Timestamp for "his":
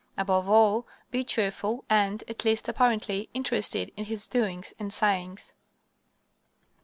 4.05-4.25